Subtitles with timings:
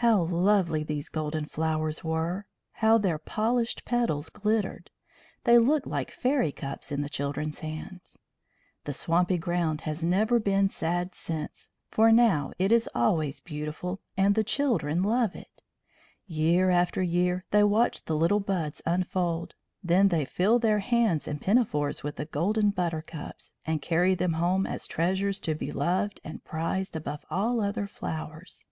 [0.00, 2.44] How lovely these golden flowers were!
[2.72, 4.90] How their polished petals glittered!
[5.44, 8.18] They looked like fairy cups in the children's hands.
[8.84, 14.34] The swampy ground has never been sad since, for now it is always beautiful, and
[14.34, 15.62] the children love it.
[16.26, 21.40] Year after year they watch the little buds unfold; then they fill their hands and
[21.40, 26.44] pinafores with the golden buttercups, and carry them home as treasures to be loved and
[26.44, 28.66] prized above all other flowers.